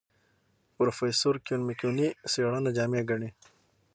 پروفیسر 0.75 1.35
کیون 1.45 1.61
میکونوی 1.67 2.09
څېړنه 2.31 2.69
جامع 2.77 3.01
ګڼي. 3.09 3.29